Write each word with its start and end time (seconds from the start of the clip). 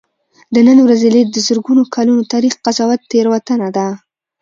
د 0.53 0.55
نن 0.67 0.77
ورځې 0.85 1.07
لید 1.15 1.27
د 1.31 1.37
زرګونو 1.47 1.83
کلونو 1.95 2.29
تاریخ 2.33 2.53
قضاوت 2.65 3.01
تېروتنه 3.11 3.67
ده. 3.77 3.87